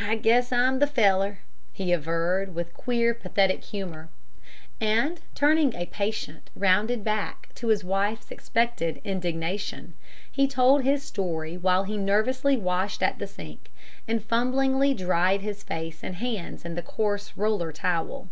[0.00, 1.40] "I guess I'm the feller,"
[1.72, 4.08] he averred, with queer, pathetic humor.
[4.80, 9.94] And turning a patient, rounded back to his wife's expected indignation,
[10.30, 13.72] he told his story while he nervously washed at the sink,
[14.06, 18.28] and fumblingly dried his face and hands in the coarse roller towel.